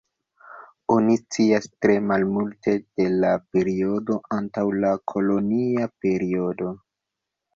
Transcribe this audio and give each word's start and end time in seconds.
Oni 0.93 1.17
scias 1.19 1.67
tre 1.85 1.97
malmulte 2.11 2.73
de 3.01 3.05
la 3.25 3.33
periodo 3.57 4.17
antaŭ 4.37 4.65
la 4.85 4.93
kolonia 5.13 5.89
periodo. 6.07 6.73